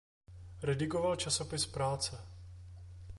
Redigoval 0.67 1.15
časopis 1.15 1.67
Práce. 1.75 2.17